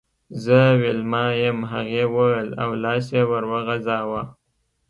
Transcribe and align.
زه 0.43 0.59
ویلما 0.79 1.25
یم 1.43 1.59
هغې 1.71 2.03
وویل 2.15 2.49
او 2.63 2.69
لاس 2.83 3.05
یې 3.15 3.23
ور 3.29 3.43
وغزاوه 3.51 4.21